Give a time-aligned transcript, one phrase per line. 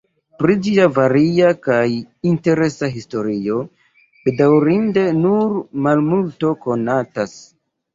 [0.43, 1.83] Pri ĝia varia kaj
[2.31, 3.61] interesa historio
[4.27, 5.57] bedaŭrinde nur
[5.89, 7.43] malmulto konatas.